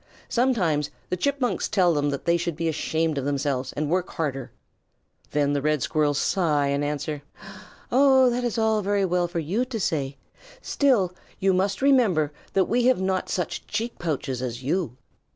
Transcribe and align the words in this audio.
Sometimes 0.29 0.89
the 1.11 1.15
Chipmunks 1.15 1.69
tell 1.69 1.93
them 1.93 2.09
that 2.09 2.25
they 2.25 2.35
should 2.35 2.55
be 2.55 2.67
ashamed 2.67 3.19
of 3.19 3.25
themselves 3.25 3.71
and 3.73 3.87
work 3.87 4.09
harder. 4.09 4.51
Then 5.29 5.53
the 5.53 5.61
Red 5.61 5.83
Squirrels 5.83 6.17
sigh 6.17 6.69
and 6.69 6.83
answer, 6.83 7.21
"Oh, 7.91 8.27
that 8.31 8.43
is 8.43 8.57
all 8.57 8.81
very 8.81 9.05
well 9.05 9.27
for 9.27 9.37
you 9.37 9.63
to 9.65 9.79
say, 9.79 10.17
still 10.59 11.13
you 11.37 11.53
must 11.53 11.83
remember 11.83 12.33
that 12.53 12.65
we 12.65 12.85
have 12.87 12.99
not 12.99 13.29
such 13.29 13.67
cheek 13.67 13.99
pouches 13.99 14.41
as 14.41 14.63
you." 14.63 14.97